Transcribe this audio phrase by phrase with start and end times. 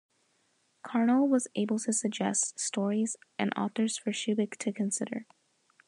[0.83, 5.27] Carnell was able to suggest stories and authors for Shubik to consider.